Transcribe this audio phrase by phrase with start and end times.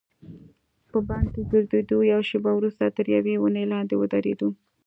[0.89, 4.49] په بڼ کې ګرځېدو، یوه شیبه وروسته تر یوې ونې لاندې ودریدو.